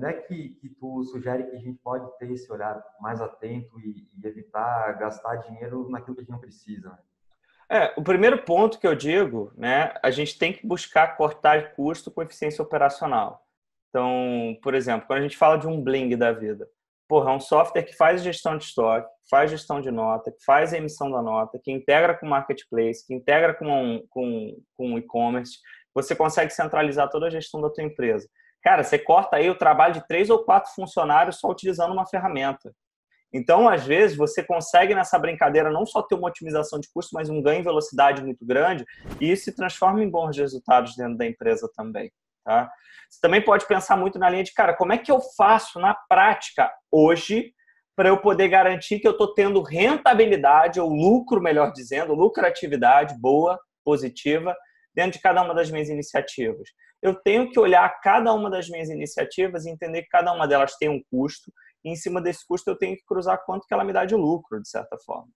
[0.00, 3.78] onde é que, que tu sugere que a gente pode ter esse olhar mais atento
[3.78, 6.88] e, e evitar gastar dinheiro naquilo que a gente não precisa?
[6.88, 6.98] Né?
[7.70, 12.10] É, o primeiro ponto que eu digo, né, a gente tem que buscar cortar custo
[12.10, 13.46] com eficiência operacional.
[13.90, 16.66] Então, por exemplo, quando a gente fala de um Bling da vida,
[17.06, 20.72] porra, é um software que faz gestão de estoque, faz gestão de nota, que faz
[20.72, 25.58] a emissão da nota, que integra com marketplace, que integra com com, com e-commerce,
[25.94, 28.28] você consegue centralizar toda a gestão da tua empresa.
[28.62, 32.72] Cara, você corta aí o trabalho de três ou quatro funcionários só utilizando uma ferramenta.
[33.32, 37.30] Então, às vezes, você consegue nessa brincadeira não só ter uma otimização de custo, mas
[37.30, 38.84] um ganho em velocidade muito grande,
[39.20, 42.10] e isso se transforma em bons resultados dentro da empresa também.
[42.44, 42.70] Tá?
[43.08, 45.94] Você também pode pensar muito na linha de, cara, como é que eu faço na
[46.08, 47.52] prática hoje
[47.96, 53.60] para eu poder garantir que eu estou tendo rentabilidade ou lucro, melhor dizendo, lucratividade boa,
[53.84, 54.56] positiva,
[54.94, 56.68] dentro de cada uma das minhas iniciativas.
[57.02, 60.76] Eu tenho que olhar cada uma das minhas iniciativas e entender que cada uma delas
[60.76, 61.52] tem um custo,
[61.84, 64.14] e em cima desse custo eu tenho que cruzar quanto que ela me dá de
[64.14, 65.30] lucro, de certa forma.